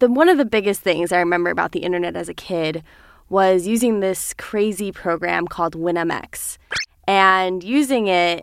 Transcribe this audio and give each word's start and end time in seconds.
the 0.00 0.08
one 0.08 0.28
of 0.28 0.38
the 0.38 0.44
biggest 0.44 0.80
things 0.80 1.12
I 1.12 1.18
remember 1.18 1.50
about 1.50 1.72
the 1.72 1.80
internet 1.80 2.16
as 2.16 2.28
a 2.28 2.34
kid 2.34 2.82
was 3.28 3.66
using 3.66 4.00
this 4.00 4.34
crazy 4.38 4.90
program 4.90 5.46
called 5.46 5.76
WinMX. 5.76 6.56
And 7.06 7.62
using 7.62 8.08
it 8.08 8.42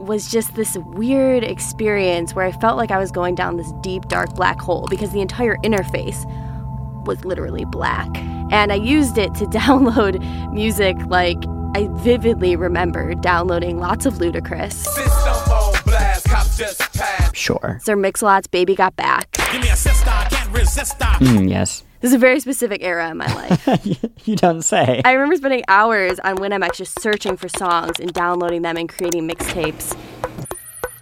was 0.00 0.30
just 0.30 0.54
this 0.56 0.76
weird 0.78 1.42
experience 1.42 2.34
where 2.34 2.44
I 2.44 2.52
felt 2.52 2.76
like 2.76 2.90
I 2.90 2.98
was 2.98 3.10
going 3.10 3.34
down 3.34 3.56
this 3.56 3.72
deep, 3.80 4.08
dark 4.08 4.34
black 4.34 4.60
hole 4.60 4.86
because 4.90 5.12
the 5.12 5.20
entire 5.20 5.56
interface 5.58 6.26
was 7.06 7.24
literally 7.24 7.64
black. 7.64 8.08
And 8.50 8.72
I 8.72 8.74
used 8.76 9.16
it 9.16 9.32
to 9.36 9.44
download 9.46 10.20
music 10.52 10.96
like 11.06 11.38
I 11.76 11.88
vividly 11.92 12.56
remember 12.56 13.14
downloading 13.14 13.78
lots 13.78 14.06
of 14.06 14.14
Ludacris. 14.14 14.86
Sure. 17.34 17.78
Sir 17.82 17.96
Mix-a-Lot's 17.96 18.48
Baby 18.48 18.74
Got 18.74 18.96
Back. 18.96 19.28
Mm, 21.20 21.48
yes. 21.48 21.82
This 22.00 22.10
is 22.10 22.14
a 22.14 22.18
very 22.18 22.40
specific 22.40 22.82
era 22.82 23.10
in 23.10 23.16
my 23.16 23.32
life. 23.34 23.66
you 24.26 24.36
don't 24.36 24.62
say. 24.62 25.00
I 25.04 25.12
remember 25.12 25.36
spending 25.36 25.64
hours 25.68 26.20
on 26.20 26.36
WinMX 26.36 26.76
just 26.76 27.00
searching 27.00 27.36
for 27.36 27.48
songs 27.48 27.98
and 27.98 28.12
downloading 28.12 28.62
them 28.62 28.76
and 28.76 28.88
creating 28.88 29.26
mixtapes. 29.28 29.96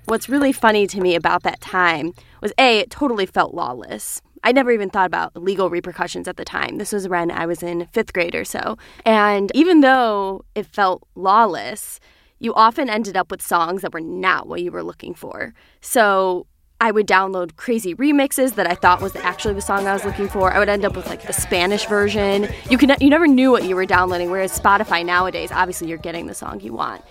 What's 0.06 0.28
really 0.28 0.52
funny 0.52 0.86
to 0.86 1.00
me 1.00 1.14
about 1.14 1.42
that 1.42 1.60
time 1.60 2.12
was 2.40 2.52
A, 2.58 2.78
it 2.78 2.90
totally 2.90 3.26
felt 3.26 3.54
lawless. 3.54 4.22
I 4.44 4.52
never 4.52 4.70
even 4.70 4.90
thought 4.90 5.06
about 5.06 5.34
legal 5.42 5.70
repercussions 5.70 6.28
at 6.28 6.36
the 6.36 6.44
time. 6.44 6.76
This 6.76 6.92
was 6.92 7.08
when 7.08 7.30
I 7.30 7.46
was 7.46 7.62
in 7.62 7.86
fifth 7.92 8.12
grade 8.12 8.34
or 8.34 8.44
so. 8.44 8.76
And 9.06 9.50
even 9.54 9.80
though 9.80 10.44
it 10.54 10.66
felt 10.66 11.02
lawless, 11.14 11.98
you 12.38 12.52
often 12.54 12.90
ended 12.90 13.16
up 13.16 13.30
with 13.30 13.40
songs 13.40 13.82
that 13.82 13.94
were 13.94 14.00
not 14.00 14.46
what 14.46 14.62
you 14.62 14.70
were 14.70 14.82
looking 14.82 15.14
for. 15.14 15.54
So 15.80 16.46
I 16.80 16.90
would 16.90 17.06
download 17.06 17.56
crazy 17.56 17.94
remixes 17.94 18.56
that 18.56 18.66
I 18.66 18.74
thought 18.74 19.00
was 19.00 19.16
actually 19.16 19.54
the 19.54 19.62
song 19.62 19.86
I 19.86 19.94
was 19.94 20.04
looking 20.04 20.28
for. 20.28 20.52
I 20.52 20.58
would 20.58 20.68
end 20.68 20.84
up 20.84 20.96
with 20.96 21.06
like 21.06 21.22
the 21.26 21.32
Spanish 21.32 21.86
version. 21.86 22.48
You 22.68 22.78
can 22.78 22.94
you 23.00 23.08
never 23.08 23.26
knew 23.26 23.50
what 23.50 23.64
you 23.64 23.76
were 23.76 23.86
downloading. 23.86 24.30
Whereas 24.30 24.58
Spotify 24.58 25.04
nowadays, 25.04 25.50
obviously 25.52 25.88
you're 25.88 25.98
getting 25.98 26.26
the 26.26 26.34
song 26.34 26.60
you 26.60 26.72
want. 26.72 27.02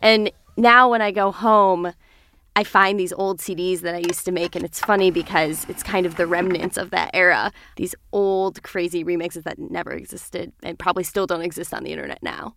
And 0.00 0.30
now 0.56 0.90
when 0.90 1.02
I 1.02 1.10
go 1.10 1.32
home, 1.32 1.92
I 2.54 2.64
find 2.64 2.98
these 2.98 3.12
old 3.12 3.38
CDs 3.38 3.80
that 3.80 3.94
I 3.94 3.98
used 3.98 4.24
to 4.24 4.32
make, 4.32 4.56
and 4.56 4.64
it's 4.64 4.80
funny 4.80 5.10
because 5.10 5.66
it's 5.68 5.82
kind 5.82 6.06
of 6.06 6.16
the 6.16 6.26
remnants 6.26 6.78
of 6.78 6.90
that 6.90 7.10
era. 7.12 7.52
These 7.76 7.94
old 8.12 8.62
crazy 8.62 9.04
remixes 9.04 9.42
that 9.42 9.58
never 9.58 9.92
existed 9.92 10.52
and 10.62 10.78
probably 10.78 11.04
still 11.04 11.26
don't 11.26 11.42
exist 11.42 11.74
on 11.74 11.84
the 11.84 11.92
internet 11.92 12.22
now. 12.22 12.54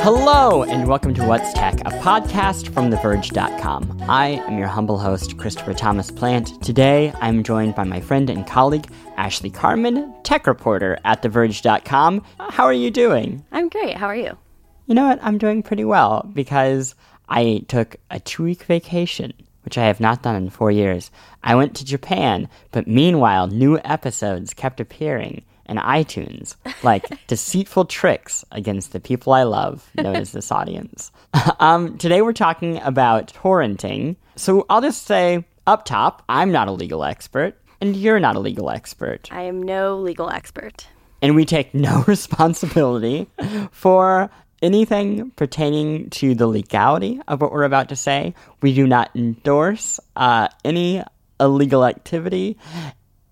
Hello, 0.00 0.62
and 0.62 0.88
welcome 0.88 1.12
to 1.14 1.24
What's 1.24 1.52
Tech, 1.52 1.80
a 1.80 1.90
podcast 2.00 2.72
from 2.72 2.90
TheVerge.com. 2.90 4.04
I 4.08 4.28
am 4.46 4.56
your 4.56 4.68
humble 4.68 4.96
host, 4.98 5.36
Christopher 5.36 5.74
Thomas 5.74 6.10
Plante. 6.10 6.56
Today, 6.62 7.12
I'm 7.20 7.42
joined 7.42 7.74
by 7.74 7.84
my 7.84 8.00
friend 8.00 8.30
and 8.30 8.46
colleague, 8.46 8.86
Ashley 9.16 9.50
Carman, 9.50 10.14
tech 10.22 10.46
reporter 10.46 10.98
at 11.04 11.22
TheVerge.com. 11.22 12.24
How 12.38 12.64
are 12.64 12.72
you 12.72 12.90
doing? 12.90 13.44
I'm 13.50 13.68
great. 13.68 13.96
How 13.96 14.06
are 14.06 14.16
you? 14.16 14.38
You 14.86 14.94
know 14.94 15.08
what? 15.08 15.18
I'm 15.20 15.36
doing 15.36 15.62
pretty 15.64 15.84
well 15.84 16.28
because 16.32 16.94
I 17.28 17.64
took 17.68 17.96
a 18.10 18.20
two 18.20 18.44
week 18.44 18.62
vacation, 18.62 19.32
which 19.64 19.76
I 19.76 19.86
have 19.86 20.00
not 20.00 20.22
done 20.22 20.36
in 20.36 20.48
four 20.48 20.70
years. 20.70 21.10
I 21.42 21.56
went 21.56 21.74
to 21.76 21.84
Japan, 21.84 22.48
but 22.70 22.86
meanwhile, 22.86 23.48
new 23.48 23.78
episodes 23.84 24.54
kept 24.54 24.80
appearing 24.80 25.42
in 25.68 25.76
iTunes, 25.76 26.56
like 26.82 27.04
deceitful 27.26 27.86
tricks 27.86 28.44
against 28.52 28.92
the 28.92 29.00
people 29.00 29.32
I 29.32 29.42
love, 29.42 29.88
known 29.96 30.16
as 30.16 30.32
this 30.32 30.50
audience. 30.50 31.10
um, 31.60 31.98
today 31.98 32.22
we're 32.22 32.32
talking 32.32 32.78
about 32.82 33.32
torrenting. 33.32 34.16
So 34.36 34.66
I'll 34.68 34.80
just 34.80 35.06
say 35.06 35.44
up 35.66 35.84
top, 35.84 36.22
I'm 36.28 36.50
not 36.50 36.68
a 36.68 36.72
legal 36.72 37.04
expert, 37.04 37.54
and 37.80 37.96
you're 37.96 38.20
not 38.20 38.36
a 38.36 38.40
legal 38.40 38.70
expert. 38.70 39.28
I 39.30 39.42
am 39.42 39.62
no 39.62 39.98
legal 39.98 40.30
expert. 40.30 40.86
And 41.20 41.34
we 41.34 41.44
take 41.44 41.74
no 41.74 42.02
responsibility 42.06 43.28
for 43.70 44.30
anything 44.62 45.30
pertaining 45.32 46.10
to 46.10 46.34
the 46.34 46.46
legality 46.46 47.20
of 47.28 47.40
what 47.40 47.52
we're 47.52 47.64
about 47.64 47.88
to 47.90 47.96
say. 47.96 48.34
We 48.60 48.74
do 48.74 48.86
not 48.86 49.10
endorse 49.14 50.00
uh, 50.16 50.48
any 50.64 51.02
illegal 51.40 51.84
activity. 51.84 52.58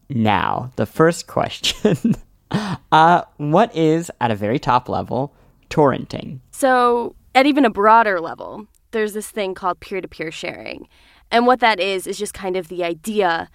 Now, 0.09 0.71
the 0.77 0.87
first 0.87 1.27
question 1.27 2.15
uh, 2.51 3.23
what 3.37 3.75
is, 3.75 4.11
at 4.21 4.31
a 4.31 4.35
very 4.35 4.59
top 4.59 4.89
level, 4.89 5.35
torrenting? 5.71 6.41
So, 6.51 7.15
at 7.35 7.47
even 7.47 7.65
a 7.65 7.71
broader 7.71 8.21
level, 8.21 8.67
there's 8.93 9.13
this 9.13 9.31
thing 9.31 9.55
called 9.55 9.81
peer 9.81 10.01
to 10.01 10.09
peer 10.09 10.31
sharing. 10.31 10.89
And 11.31 11.47
what 11.47 11.61
that 11.61 11.81
is, 11.81 12.07
is 12.07 12.19
just 12.19 12.35
kind 12.35 12.57
of 12.57 12.69
the 12.69 12.85
idea 12.85 13.51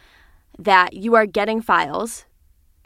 that 0.59 0.93
you 0.93 1.15
are 1.15 1.25
getting 1.25 1.61
files, 1.61 2.25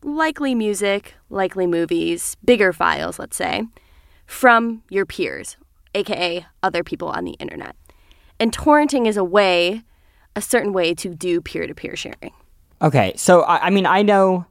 likely 0.04 0.56
music, 0.56 1.16
likely 1.30 1.68
movies, 1.68 2.38
bigger 2.46 2.72
files, 2.72 3.20
let's 3.20 3.36
say, 3.36 3.64
from 4.26 4.84
your 4.90 5.06
peers, 5.06 5.58
aka 5.94 6.46
other 6.64 6.84
people 6.84 7.10
on 7.10 7.26
the 7.26 7.34
internet. 7.34 7.76
And 8.40 8.52
torrenting 8.52 9.08
is 9.08 9.18
a 9.18 9.24
way, 9.24 9.84
a 10.36 10.42
certain 10.42 10.74
way 10.74 10.94
to 10.96 11.10
do 11.10 11.42
peer 11.42 11.68
to 11.68 11.74
peer 11.74 11.96
sharing. 11.96 12.32
Okay, 12.82 13.14
so 13.16 13.42
I, 13.42 13.68
I 13.68 13.70
mean, 13.70 13.86
I 13.86 14.02
know 14.02 14.46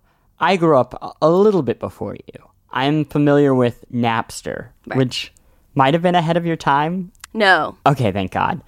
I 0.45 0.57
grew 0.57 0.79
up 0.79 1.17
a, 1.23 1.31
little 1.31 1.63
bit 1.63 1.79
before 1.81 2.15
you. 2.17 2.49
I'm 2.71 3.05
familiar 3.05 3.55
with 3.55 3.85
Napster, 3.93 4.69
Right. 4.87 4.99
which 4.99 5.33
might 5.75 5.95
have 5.95 6.03
been 6.03 6.15
ahead 6.15 6.37
of 6.37 6.45
your 6.45 6.57
time. 6.57 7.13
No. 7.33 7.77
Okay, 7.87 8.13
thank 8.13 8.31
God. 8.33 8.61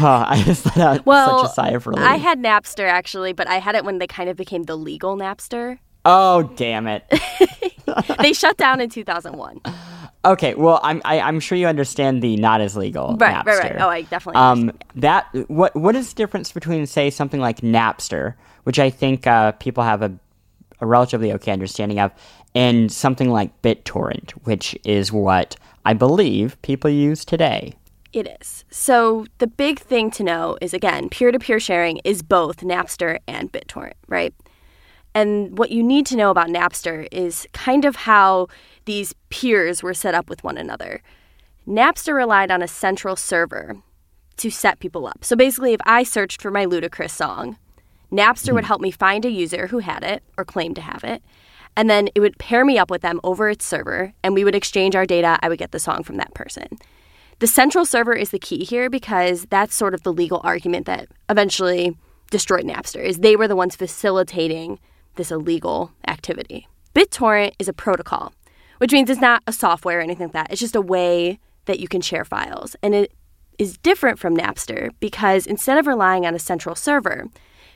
Oh, 0.00 0.24
I 0.28 0.42
just 0.42 0.64
let 0.66 0.78
out 0.78 1.06
Well, 1.06 1.40
such 1.40 1.50
a 1.50 1.54
sigh 1.54 1.68
of 1.70 1.86
relief. 1.86 2.04
I 2.04 2.16
had 2.16 2.38
Napster 2.38 2.88
actually, 2.88 3.32
but 3.32 3.46
I 3.48 3.56
had 3.56 3.74
it 3.74 3.84
when 3.84 3.98
they 3.98 4.06
kind 4.06 4.28
of 4.28 4.36
became 4.36 4.64
the 4.64 4.76
legal 4.76 5.16
Napster. 5.16 5.78
oh, 6.04 6.42
damn 6.56 6.86
it. 6.88 7.04
they 8.20 8.32
shut 8.32 8.56
down 8.56 8.80
in 8.80 8.88
2001. 8.90 9.60
Okay, 10.24 10.54
well, 10.54 10.78
I'm 10.82 11.02
I, 11.04 11.20
I'm 11.20 11.40
sure 11.40 11.58
you 11.58 11.66
understand 11.66 12.22
the 12.22 12.36
not 12.36 12.60
as 12.60 12.76
legal 12.76 13.16
Right, 13.16 13.34
Napster. 13.34 13.46
right, 13.58 13.72
right. 13.74 13.80
Oh, 13.80 13.88
I 13.88 14.02
definitely 14.02 14.40
Um, 14.40 14.58
understand, 14.60 14.84
that 14.96 15.26
what 15.48 15.74
what 15.74 15.96
is 15.96 16.10
the 16.10 16.14
difference 16.16 16.52
between 16.52 16.86
say 16.86 17.10
something 17.10 17.40
like 17.40 17.60
Napster, 17.60 18.34
which 18.64 18.78
I 18.78 18.88
think 18.90 19.26
uh, 19.26 19.52
people 19.52 19.82
have 19.84 20.00
a 20.02 20.12
a 20.82 20.86
relatively 20.86 21.32
okay 21.32 21.52
understanding 21.52 21.98
of, 21.98 22.12
and 22.54 22.92
something 22.92 23.30
like 23.30 23.62
BitTorrent, 23.62 24.32
which 24.44 24.76
is 24.84 25.10
what 25.10 25.56
I 25.86 25.94
believe 25.94 26.60
people 26.60 26.90
use 26.90 27.24
today. 27.24 27.72
It 28.12 28.28
is. 28.40 28.64
So 28.68 29.24
the 29.38 29.46
big 29.46 29.78
thing 29.78 30.10
to 30.12 30.22
know 30.22 30.58
is 30.60 30.74
again, 30.74 31.08
peer 31.08 31.32
to 31.32 31.38
peer 31.38 31.58
sharing 31.58 31.98
is 32.04 32.22
both 32.22 32.58
Napster 32.58 33.20
and 33.26 33.50
BitTorrent, 33.50 33.94
right? 34.06 34.34
And 35.14 35.56
what 35.56 35.70
you 35.70 35.82
need 35.82 36.04
to 36.06 36.16
know 36.16 36.30
about 36.30 36.48
Napster 36.48 37.06
is 37.10 37.46
kind 37.52 37.84
of 37.84 37.96
how 37.96 38.48
these 38.84 39.14
peers 39.30 39.82
were 39.82 39.94
set 39.94 40.14
up 40.14 40.28
with 40.28 40.44
one 40.44 40.58
another. 40.58 41.00
Napster 41.66 42.14
relied 42.14 42.50
on 42.50 42.60
a 42.60 42.68
central 42.68 43.16
server 43.16 43.76
to 44.38 44.50
set 44.50 44.80
people 44.80 45.06
up. 45.06 45.24
So 45.24 45.36
basically, 45.36 45.72
if 45.72 45.80
I 45.86 46.02
searched 46.02 46.42
for 46.42 46.50
my 46.50 46.66
Ludacris 46.66 47.10
song, 47.10 47.56
Napster 48.12 48.52
would 48.52 48.64
hmm. 48.64 48.68
help 48.68 48.80
me 48.80 48.90
find 48.90 49.24
a 49.24 49.30
user 49.30 49.68
who 49.68 49.78
had 49.78 50.04
it 50.04 50.22
or 50.36 50.44
claimed 50.44 50.76
to 50.76 50.82
have 50.82 51.02
it. 51.02 51.22
And 51.76 51.88
then 51.88 52.10
it 52.14 52.20
would 52.20 52.38
pair 52.38 52.64
me 52.64 52.78
up 52.78 52.90
with 52.90 53.00
them 53.00 53.18
over 53.24 53.48
its 53.48 53.64
server, 53.64 54.12
and 54.22 54.34
we 54.34 54.44
would 54.44 54.54
exchange 54.54 54.94
our 54.94 55.06
data. 55.06 55.38
I 55.42 55.48
would 55.48 55.58
get 55.58 55.72
the 55.72 55.78
song 55.78 56.02
from 56.02 56.18
that 56.18 56.34
person. 56.34 56.66
The 57.38 57.46
central 57.46 57.86
server 57.86 58.12
is 58.12 58.30
the 58.30 58.38
key 58.38 58.64
here 58.64 58.90
because 58.90 59.46
that's 59.48 59.74
sort 59.74 59.94
of 59.94 60.02
the 60.02 60.12
legal 60.12 60.42
argument 60.44 60.84
that 60.84 61.08
eventually 61.30 61.96
destroyed 62.30 62.64
Napster 62.64 63.02
is 63.02 63.18
they 63.18 63.36
were 63.36 63.48
the 63.48 63.56
ones 63.56 63.74
facilitating 63.74 64.78
this 65.16 65.30
illegal 65.30 65.92
activity. 66.06 66.68
BitTorrent 66.94 67.54
is 67.58 67.68
a 67.68 67.72
protocol, 67.72 68.32
which 68.78 68.92
means 68.92 69.08
it's 69.08 69.20
not 69.20 69.42
a 69.46 69.52
software 69.52 69.98
or 69.98 70.02
anything 70.02 70.26
like 70.26 70.34
that. 70.34 70.52
It's 70.52 70.60
just 70.60 70.76
a 70.76 70.80
way 70.80 71.38
that 71.64 71.80
you 71.80 71.88
can 71.88 72.00
share 72.00 72.24
files. 72.24 72.76
And 72.82 72.94
it 72.94 73.12
is 73.58 73.78
different 73.78 74.18
from 74.18 74.36
Napster 74.36 74.90
because 75.00 75.46
instead 75.46 75.78
of 75.78 75.86
relying 75.86 76.26
on 76.26 76.34
a 76.34 76.38
central 76.38 76.74
server, 76.74 77.28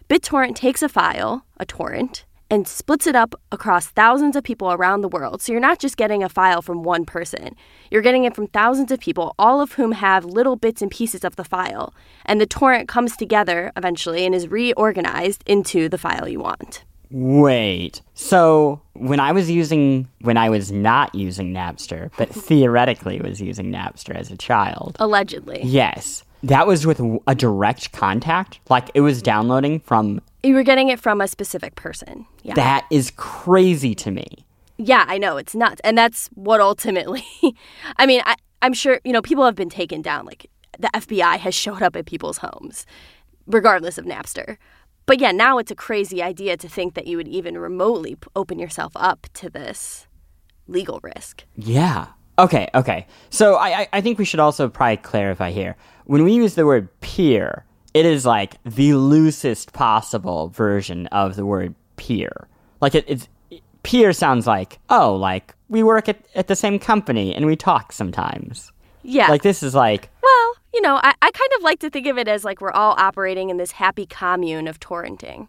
BitTorrent 0.09 0.55
takes 0.55 0.83
a 0.83 0.89
file, 0.89 1.45
a 1.57 1.67
torrent, 1.67 2.27
and 2.49 2.69
splits 2.69 3.09
it 3.09 3.17
up 3.17 3.35
across 3.51 3.89
thousands 3.89 4.37
of 4.37 4.45
people 4.45 4.71
around 4.71 5.01
the 5.01 5.09
world. 5.09 5.43
So 5.43 5.51
you're 5.51 5.61
not 5.61 5.81
just 5.81 5.97
getting 5.97 6.23
a 6.23 6.29
file 6.29 6.63
from 6.63 6.85
one 6.85 7.05
person, 7.05 7.57
you're 7.91 8.03
getting 8.03 8.23
it 8.23 8.37
from 8.37 8.47
thousands 8.47 8.93
of 8.93 9.01
people, 9.01 9.35
all 9.37 9.61
of 9.61 9.73
whom 9.73 9.91
have 9.91 10.25
little 10.25 10.55
bits 10.55 10.81
and 10.81 10.93
pieces 10.93 11.25
of 11.25 11.35
the 11.35 11.43
file. 11.43 11.93
And 12.25 12.41
the 12.41 12.47
torrent 12.47 12.89
comes 12.89 13.17
together 13.17 13.73
eventually 13.77 14.25
and 14.25 14.33
is 14.33 14.47
reorganized 14.47 15.43
into 15.45 15.89
the 15.89 15.99
file 15.99 16.29
you 16.29 16.39
want. 16.39 16.85
Wait. 17.11 18.01
So 18.15 18.81
when 18.93 19.19
I 19.19 19.33
was 19.33 19.51
using 19.51 20.09
when 20.21 20.37
I 20.37 20.51
was 20.51 20.71
not 20.71 21.15
using 21.15 21.53
Napster, 21.53 22.11
but 22.17 22.29
theoretically 22.29 23.21
was 23.21 23.41
using 23.41 23.73
Napster 23.73 24.15
as 24.15 24.31
a 24.31 24.37
child. 24.37 24.97
Allegedly. 25.01 25.63
Yes. 25.65 26.23
That 26.43 26.67
was 26.67 26.87
with 26.87 27.01
a 27.27 27.35
direct 27.35 27.93
contact. 27.93 28.61
Like 28.69 28.91
it 28.95 29.01
was 29.01 29.23
downloading 29.23 29.81
from 29.81 30.21
You 30.43 30.55
were 30.55 30.63
getting 30.63 30.89
it 30.89 31.01
from 31.01 31.21
a 31.21 31.29
specific 31.29 31.75
person. 31.75 32.27
Yeah. 32.43 32.55
that 32.55 32.87
is 32.91 33.13
crazy 33.17 33.95
to 33.97 34.11
me. 34.11 34.27
Yeah, 34.79 35.05
I 35.09 35.19
know 35.19 35.39
it's 35.39 35.55
nuts, 35.55 35.81
and 35.85 35.97
that's 35.97 36.29
what 36.35 36.61
ultimately. 36.61 37.25
I 37.97 38.05
mean, 38.07 38.21
I, 38.27 38.37
I'm 38.61 38.75
sure 38.75 39.01
you 39.05 39.13
know 39.13 39.23
people 39.23 39.45
have 39.45 39.55
been 39.55 39.71
taken 39.71 40.03
down. 40.03 40.27
Like 40.27 40.51
the 40.79 40.91
FBI 40.93 41.39
has 41.39 41.55
showed 41.55 41.83
up 41.83 41.97
at 41.97 42.07
people's 42.07 42.39
homes, 42.39 42.87
regardless 43.47 43.99
of 43.99 44.05
Napster. 44.05 44.59
But 45.07 45.21
yeah, 45.21 45.31
now 45.31 45.59
it's 45.59 45.71
a 45.71 45.77
crazy 45.77 46.23
idea 46.23 46.57
to 46.57 46.69
think 46.69 46.95
that 46.95 47.07
you 47.07 47.17
would 47.17 47.29
even 47.29 47.57
remotely 47.57 48.17
open 48.35 48.59
yourself 48.59 48.93
up 48.97 49.29
to 49.35 49.49
this 49.49 50.09
legal 50.67 51.01
risk. 51.03 51.45
Yeah. 51.55 52.09
Okay, 52.39 52.69
okay. 52.75 53.07
So 53.31 53.55
I, 53.55 53.81
I, 53.81 53.89
I 53.95 54.01
think 54.01 54.19
we 54.19 54.25
should 54.25 54.41
also 54.41 54.69
probably 54.69 54.99
clarify 54.99 55.53
here. 55.53 55.77
When 56.07 56.25
we 56.25 56.33
use 56.33 56.55
the 56.55 56.67
word 56.67 56.89
peer, 57.01 57.65
it 57.95 58.07
is 58.07 58.25
like 58.25 58.63
the 58.65 58.95
loosest 58.95 59.73
possible 59.73 60.49
version 60.49 61.07
of 61.09 61.37
the 61.37 61.45
word 61.45 61.75
peer. 61.97 62.49
Like 62.81 62.95
it, 62.95 63.05
it's 63.09 63.29
peer 63.83 64.13
sounds 64.13 64.47
like, 64.47 64.79
oh, 64.89 65.15
like 65.15 65.55
we 65.69 65.83
work 65.83 66.09
at, 66.09 66.25
at 66.35 66.47
the 66.47 66.57
same 66.57 66.79
company 66.79 67.35
and 67.35 67.47
we 67.47 67.57
talk 67.57 67.93
sometimes. 67.93 68.73
Yeah. 69.03 69.29
Like 69.29 69.43
this 69.43 69.63
is 69.63 69.75
like 69.75 70.11
well, 70.23 70.55
you 70.75 70.81
know, 70.83 70.97
I, 70.97 71.15
I 71.23 71.31
kind 71.31 71.51
of 71.57 71.63
like 71.63 71.81
to 71.81 71.91
think 71.91 72.07
of 72.07 72.19
it 72.19 72.29
as 72.29 72.45
like 72.45 72.61
we're 72.61 72.71
all 72.71 72.95
operating 72.99 73.51
in 73.51 73.57
this 73.57 73.73
happy 73.73 74.07
commune 74.07 74.69
of 74.69 74.79
torrenting. 74.79 75.49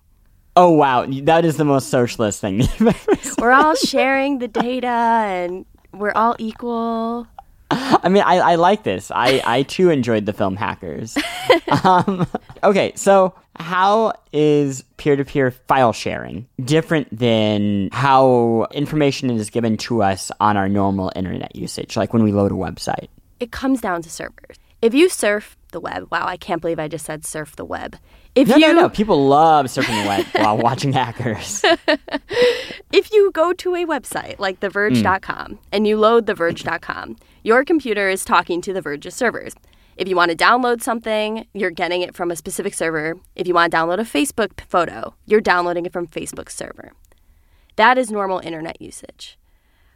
Oh 0.56 0.72
wow, 0.72 1.06
that 1.06 1.46
is 1.46 1.58
the 1.58 1.66
most 1.66 1.90
socialist 1.90 2.42
thing 2.42 2.62
you've 2.62 2.82
ever 2.82 3.16
said. 3.22 3.36
We're 3.40 3.52
all 3.52 3.76
sharing 3.76 4.40
the 4.40 4.48
data 4.48 4.88
and 4.88 5.66
we're 5.94 6.14
all 6.14 6.36
equal. 6.40 7.28
I 7.72 8.10
mean, 8.10 8.24
I, 8.24 8.38
I 8.38 8.56
like 8.56 8.84
this. 8.84 9.12
I, 9.14 9.42
I 9.46 9.64
too 9.64 9.90
enjoyed 9.90 10.26
the 10.26 10.34
film 10.34 10.56
Hackers. 10.56 11.18
um, 11.84 12.26
okay, 12.64 12.94
so 12.96 13.34
how 13.58 14.14
is 14.32 14.84
peer 14.98 15.16
to 15.16 15.26
peer 15.26 15.52
file 15.52 15.92
sharing 15.92 16.48
different 16.64 17.08
than 17.18 17.90
how 17.92 18.68
information 18.72 19.30
is 19.30 19.50
given 19.50 19.78
to 19.78 20.02
us 20.02 20.32
on 20.40 20.56
our 20.56 20.70
normal 20.70 21.12
internet 21.16 21.56
usage, 21.56 21.98
like 21.98 22.14
when 22.14 22.24
we 22.24 22.32
load 22.32 22.52
a 22.52 22.56
website? 22.56 23.10
It 23.40 23.52
comes 23.52 23.82
down 23.82 24.02
to 24.04 24.10
servers. 24.10 24.58
If 24.82 24.94
you 24.94 25.10
surf 25.10 25.58
the 25.72 25.80
web, 25.80 26.08
wow, 26.12 26.26
I 26.26 26.38
can't 26.38 26.62
believe 26.62 26.80
I 26.80 26.88
just 26.88 27.06
said 27.06 27.26
surf 27.26 27.56
the 27.56 27.66
web. 27.66 27.98
If 28.38 28.50
No, 28.50 28.56
you 28.58 28.68
no, 28.68 28.82
no. 28.82 28.90
People 28.90 29.28
love 29.28 29.66
surfing 29.66 30.00
the 30.04 30.08
web 30.08 30.26
while 30.36 30.58
watching 30.58 30.94
Hackers. 30.94 31.66
if 32.92 33.12
you 33.12 33.32
go 33.32 33.52
to 33.54 33.74
a 33.74 33.84
website 33.84 34.38
like 34.38 34.60
theverge.com 34.60 35.54
mm. 35.54 35.58
and 35.72 35.88
you 35.88 35.98
load 35.98 36.28
theverge.com, 36.28 37.16
your 37.42 37.66
computer 37.66 38.10
is 38.10 38.24
talking 38.24 38.62
to 38.62 38.74
the 38.74 38.82
Verge's 38.82 39.16
servers. 39.16 39.56
If 39.96 40.08
you 40.08 40.16
want 40.16 40.30
to 40.30 40.38
download 40.38 40.84
something, 40.84 41.48
you're 41.54 41.72
getting 41.72 42.04
it 42.04 42.14
from 42.14 42.30
a 42.30 42.36
specific 42.36 42.76
server. 42.76 43.16
If 43.36 43.48
you 43.48 43.56
want 43.56 43.72
to 43.72 43.78
download 43.78 43.98
a 43.98 44.04
Facebook 44.04 44.62
photo, 44.62 45.16
you're 45.26 45.42
downloading 45.42 45.88
it 45.88 45.94
from 45.94 46.06
Facebook's 46.06 46.54
server. 46.54 46.92
That 47.76 47.98
is 47.98 48.12
normal 48.12 48.38
internet 48.38 48.80
usage. 48.80 49.40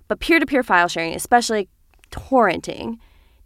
But 0.08 0.20
peer 0.20 0.40
to 0.40 0.48
peer 0.48 0.64
file 0.64 0.88
sharing, 0.88 1.14
especially 1.14 1.70
torrenting, 2.10 2.98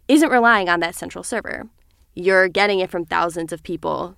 isn't 0.08 0.30
relying 0.30 0.70
on 0.70 0.80
that 0.80 0.94
central 0.94 1.22
server. 1.22 1.68
You're 2.14 2.48
getting 2.48 2.80
it 2.80 2.90
from 2.90 3.04
thousands 3.04 3.52
of 3.52 3.62
people. 3.62 4.16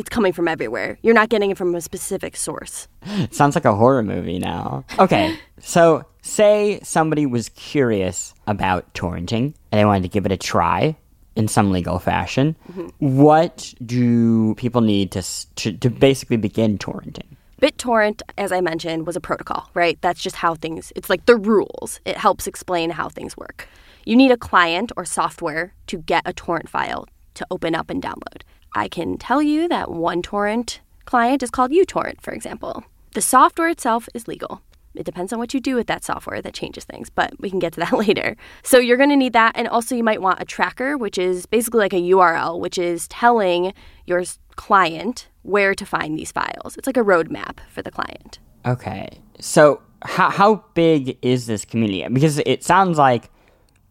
It's 0.00 0.08
coming 0.08 0.32
from 0.32 0.48
everywhere. 0.48 0.98
You're 1.02 1.12
not 1.12 1.28
getting 1.28 1.50
it 1.50 1.58
from 1.58 1.74
a 1.74 1.80
specific 1.82 2.34
source. 2.34 2.88
Sounds 3.30 3.54
like 3.54 3.66
a 3.66 3.74
horror 3.74 4.02
movie 4.02 4.38
now. 4.38 4.82
Okay, 4.98 5.38
so 5.60 6.06
say 6.22 6.80
somebody 6.82 7.26
was 7.26 7.50
curious 7.50 8.32
about 8.46 8.90
torrenting 8.94 9.52
and 9.70 9.78
they 9.78 9.84
wanted 9.84 10.04
to 10.04 10.08
give 10.08 10.24
it 10.24 10.32
a 10.32 10.38
try 10.38 10.96
in 11.36 11.48
some 11.48 11.70
legal 11.70 11.98
fashion. 11.98 12.56
Mm-hmm. 12.72 12.88
What 13.20 13.74
do 13.84 14.54
people 14.54 14.80
need 14.80 15.12
to, 15.12 15.22
to 15.56 15.72
to 15.72 15.90
basically 15.90 16.38
begin 16.38 16.78
torrenting? 16.78 17.36
BitTorrent, 17.60 18.22
as 18.38 18.52
I 18.52 18.62
mentioned, 18.62 19.06
was 19.06 19.16
a 19.16 19.20
protocol, 19.20 19.68
right? 19.74 20.00
That's 20.00 20.22
just 20.22 20.36
how 20.36 20.54
things, 20.54 20.94
it's 20.96 21.10
like 21.10 21.26
the 21.26 21.36
rules. 21.36 22.00
It 22.06 22.16
helps 22.16 22.46
explain 22.46 22.88
how 22.88 23.10
things 23.10 23.36
work. 23.36 23.68
You 24.06 24.16
need 24.16 24.30
a 24.30 24.38
client 24.38 24.92
or 24.96 25.04
software 25.04 25.74
to 25.88 25.98
get 25.98 26.22
a 26.24 26.32
torrent 26.32 26.70
file 26.70 27.06
to 27.34 27.46
open 27.50 27.74
up 27.74 27.90
and 27.90 28.02
download. 28.02 28.44
I 28.74 28.88
can 28.88 29.18
tell 29.18 29.42
you 29.42 29.68
that 29.68 29.90
one 29.90 30.22
torrent 30.22 30.80
client 31.04 31.42
is 31.42 31.50
called 31.50 31.70
uTorrent, 31.70 32.20
for 32.20 32.32
example. 32.32 32.84
The 33.14 33.20
software 33.20 33.68
itself 33.68 34.08
is 34.14 34.28
legal. 34.28 34.62
It 34.94 35.04
depends 35.04 35.32
on 35.32 35.38
what 35.38 35.54
you 35.54 35.60
do 35.60 35.76
with 35.76 35.86
that 35.86 36.04
software 36.04 36.42
that 36.42 36.54
changes 36.54 36.84
things, 36.84 37.10
but 37.10 37.38
we 37.40 37.48
can 37.48 37.58
get 37.58 37.72
to 37.74 37.80
that 37.80 37.92
later. 38.06 38.36
So 38.62 38.78
you're 38.78 38.96
going 38.96 39.10
to 39.10 39.16
need 39.16 39.32
that. 39.34 39.52
And 39.56 39.68
also, 39.68 39.94
you 39.94 40.04
might 40.04 40.22
want 40.22 40.40
a 40.40 40.44
tracker, 40.44 40.96
which 40.96 41.18
is 41.18 41.46
basically 41.46 41.80
like 41.80 41.92
a 41.92 42.02
URL, 42.02 42.58
which 42.58 42.78
is 42.78 43.06
telling 43.08 43.72
your 44.06 44.24
client 44.56 45.28
where 45.42 45.74
to 45.74 45.86
find 45.86 46.18
these 46.18 46.32
files. 46.32 46.76
It's 46.76 46.86
like 46.86 46.96
a 46.96 47.04
roadmap 47.04 47.58
for 47.68 47.82
the 47.82 47.90
client. 47.90 48.38
Okay, 48.66 49.08
so 49.38 49.80
how 50.02 50.30
how 50.30 50.64
big 50.74 51.16
is 51.22 51.46
this 51.46 51.64
community? 51.64 52.06
Because 52.12 52.38
it 52.44 52.62
sounds 52.64 52.98
like 52.98 53.30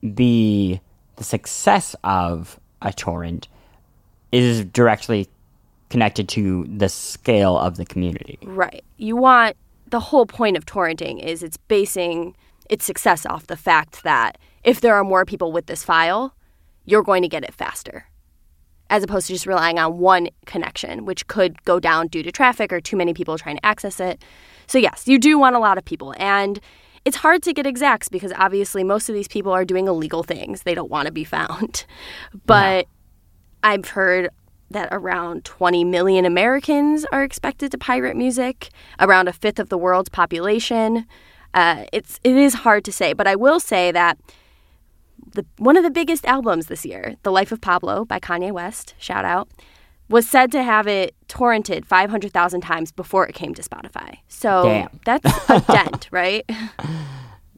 the 0.03 0.79
the 1.15 1.23
success 1.23 1.95
of 2.03 2.59
a 2.81 2.93
torrent 2.93 3.47
is 4.31 4.65
directly 4.65 5.27
connected 5.89 6.29
to 6.29 6.65
the 6.65 6.89
scale 6.89 7.57
of 7.57 7.77
the 7.77 7.85
community. 7.85 8.37
Right. 8.43 8.83
You 8.97 9.15
want 9.15 9.57
the 9.87 9.99
whole 9.99 10.25
point 10.25 10.55
of 10.55 10.65
torrenting 10.65 11.23
is 11.23 11.41
it's 11.41 11.57
basing 11.57 12.35
its 12.69 12.85
success 12.85 13.25
off 13.25 13.47
the 13.47 13.57
fact 13.57 14.03
that 14.03 14.37
if 14.63 14.81
there 14.81 14.95
are 14.95 15.03
more 15.03 15.25
people 15.25 15.51
with 15.51 15.65
this 15.65 15.83
file, 15.83 16.35
you're 16.85 17.03
going 17.03 17.23
to 17.23 17.27
get 17.27 17.43
it 17.43 17.53
faster. 17.53 18.05
As 18.91 19.03
opposed 19.03 19.27
to 19.27 19.33
just 19.33 19.45
relying 19.45 19.77
on 19.77 19.99
one 19.99 20.29
connection, 20.45 21.05
which 21.05 21.27
could 21.27 21.63
go 21.63 21.79
down 21.79 22.07
due 22.07 22.23
to 22.23 22.31
traffic 22.31 22.73
or 22.73 22.81
too 22.81 22.97
many 22.97 23.13
people 23.13 23.37
trying 23.37 23.57
to 23.57 23.65
access 23.65 23.99
it. 23.99 24.23
So, 24.67 24.77
yes, 24.77 25.07
you 25.07 25.19
do 25.19 25.37
want 25.37 25.55
a 25.55 25.59
lot 25.59 25.77
of 25.77 25.85
people. 25.85 26.15
And 26.17 26.59
it's 27.05 27.17
hard 27.17 27.43
to 27.43 27.53
get 27.53 27.65
exacts 27.65 28.09
because 28.09 28.33
obviously 28.35 28.83
most 28.83 29.09
of 29.09 29.15
these 29.15 29.27
people 29.27 29.51
are 29.51 29.63
doing 29.63 29.87
illegal 29.87 30.23
things. 30.23 30.63
They 30.63 30.75
don't 30.75 30.89
want 30.89 31.05
to 31.05 31.11
be 31.11 31.23
found. 31.23 31.85
But 32.45 32.87
I've 33.63 33.89
heard 33.89 34.29
that 34.71 34.89
around 34.91 35.45
20 35.45 35.83
million 35.83 36.25
Americans 36.25 37.05
are 37.11 37.23
expected 37.23 37.71
to 37.71 37.77
pirate 37.77 38.15
music, 38.15 38.69
around 38.99 39.27
a 39.27 39.33
fifth 39.33 39.59
of 39.59 39.69
the 39.69 39.77
world's 39.77 40.09
population. 40.09 41.05
Uh, 41.53 41.85
it's 41.91 42.19
it 42.23 42.35
is 42.35 42.53
hard 42.53 42.85
to 42.85 42.91
say, 42.91 43.13
but 43.13 43.27
I 43.27 43.35
will 43.35 43.59
say 43.59 43.91
that 43.91 44.17
the 45.33 45.45
one 45.57 45.77
of 45.77 45.83
the 45.83 45.89
biggest 45.89 46.25
albums 46.25 46.67
this 46.67 46.85
year, 46.85 47.15
"The 47.23 47.31
Life 47.31 47.51
of 47.51 47.61
Pablo" 47.61 48.05
by 48.05 48.19
Kanye 48.19 48.51
West, 48.51 48.93
shout 48.99 49.25
out, 49.25 49.49
was 50.09 50.27
said 50.27 50.51
to 50.51 50.63
have 50.63 50.87
it 50.87 51.15
torrented 51.27 51.85
500,000 51.85 52.61
times 52.61 52.91
before 52.91 53.27
it 53.27 53.33
came 53.35 53.53
to 53.55 53.61
Spotify. 53.63 54.17
So 54.27 54.63
Damn. 54.63 54.99
that's 55.05 55.49
a 55.49 55.59
dent, 55.71 56.07
right? 56.11 56.47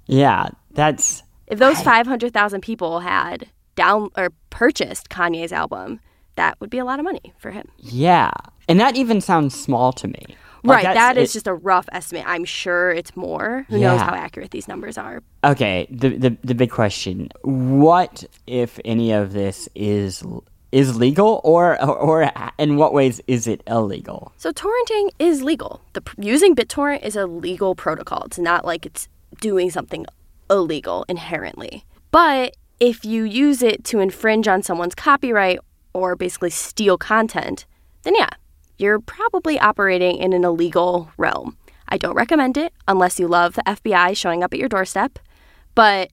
Yeah, 0.05 0.49
that's 0.71 1.23
If 1.47 1.59
those 1.59 1.81
500,000 1.81 2.61
people 2.61 3.01
had 3.01 3.47
down 3.75 4.09
or 4.17 4.29
purchased 4.49 5.09
Kanye's 5.09 5.51
album, 5.53 5.99
that 6.35 6.59
would 6.59 6.69
be 6.69 6.77
a 6.77 6.85
lot 6.85 6.99
of 6.99 7.05
money 7.05 7.33
for 7.37 7.51
him. 7.51 7.67
yeah, 7.77 8.31
and 8.67 8.79
that 8.79 8.95
even 8.95 9.19
sounds 9.21 9.59
small 9.59 9.91
to 9.93 10.07
me. 10.07 10.23
Like, 10.63 10.83
right, 10.85 10.93
that's- 10.93 11.29
it- 11.31 11.33
just 11.33 11.47
a 11.47 11.53
rough 11.55 11.87
estimate. 11.91 12.23
I'm 12.27 12.45
sure 12.45 12.91
it's 12.91 13.15
more. 13.17 13.65
Who 13.69 13.79
knows 13.79 13.99
how 13.99 14.13
accurate 14.13 14.51
these 14.51 14.67
numbers 14.67 14.95
are? 14.97 15.23
Okay, 15.43 15.87
the, 15.89 16.09
the 16.09 16.37
the 16.43 16.53
big 16.55 16.69
question: 16.69 17.29
What, 17.43 18.23
if 18.45 18.79
any 18.85 19.11
of 19.11 19.33
this, 19.33 19.67
is 19.73 20.23
is 20.71 20.95
legal, 20.97 21.41
or 21.43 21.81
or, 21.83 21.97
or 21.97 22.31
in 22.59 22.77
what 22.77 22.93
ways 22.93 23.19
is 23.27 23.47
it 23.47 23.63
illegal? 23.67 24.31
So 24.37 24.51
torrenting 24.51 25.09
is 25.17 25.41
legal. 25.41 25.81
The 25.93 26.03
using 26.19 26.55
BitTorrent 26.55 27.01
is 27.03 27.15
a 27.15 27.25
legal 27.25 27.73
protocol. 27.73 28.23
It's 28.25 28.37
not 28.39 28.63
like 28.63 28.85
it's 28.85 29.07
doing 29.41 29.71
something 29.71 30.05
illegal 30.49 31.05
inherently. 31.09 31.83
But 32.11 32.55
if 32.81 33.05
you 33.05 33.23
use 33.23 33.61
it 33.61 33.83
to 33.85 33.99
infringe 33.99 34.47
on 34.47 34.63
someone's 34.63 34.95
copyright 34.95 35.59
or 35.93 36.15
basically 36.15 36.49
steal 36.49 36.97
content, 36.97 37.67
then 38.01 38.15
yeah, 38.15 38.31
you're 38.79 38.99
probably 38.99 39.59
operating 39.59 40.17
in 40.17 40.33
an 40.33 40.43
illegal 40.43 41.11
realm. 41.15 41.55
I 41.89 41.97
don't 41.97 42.15
recommend 42.15 42.57
it 42.57 42.73
unless 42.87 43.19
you 43.19 43.27
love 43.27 43.53
the 43.53 43.61
FBI 43.61 44.17
showing 44.17 44.43
up 44.43 44.51
at 44.51 44.59
your 44.59 44.67
doorstep, 44.67 45.19
but 45.75 46.09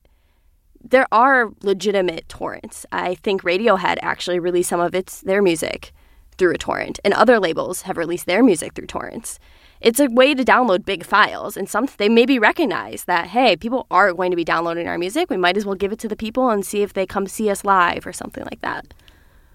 there 0.85 1.07
are 1.11 1.51
legitimate 1.63 2.29
torrents. 2.29 2.85
I 2.93 3.15
think 3.15 3.43
Radiohead 3.43 3.97
actually 4.03 4.39
released 4.39 4.69
some 4.69 4.81
of 4.81 4.95
its 4.95 5.23
their 5.23 5.41
music 5.41 5.93
through 6.37 6.53
a 6.53 6.59
torrent, 6.59 7.01
and 7.03 7.15
other 7.15 7.41
labels 7.41 7.83
have 7.83 7.97
released 7.97 8.27
their 8.27 8.43
music 8.43 8.75
through 8.75 8.87
torrents. 8.87 9.39
It's 9.81 10.01
a 10.01 10.07
way 10.09 10.35
to 10.35 10.45
download 10.45 10.85
big 10.85 11.05
files, 11.05 11.57
and 11.57 11.69
some 11.69 11.89
they 11.99 12.09
maybe 12.09 12.39
recognize 12.39 13.05
that 13.05 13.29
hey, 13.29 13.57
people 13.57 13.87
are 13.91 14.13
going 14.13 14.31
to 14.33 14.37
be 14.37 14.45
downloading 14.45 14.89
our 14.89 14.99
music. 14.99 15.31
We 15.31 15.37
might 15.37 15.57
as 15.57 15.65
well 15.65 15.75
give 15.77 15.93
it 15.93 15.99
to 16.01 16.09
the 16.09 16.17
people 16.17 16.51
and 16.51 16.65
see 16.67 16.83
if 16.83 16.93
they 16.95 17.07
come 17.07 17.27
see 17.27 17.49
us 17.51 17.65
live 17.65 18.07
or 18.07 18.13
something 18.13 18.45
like 18.45 18.61
that. 18.63 18.93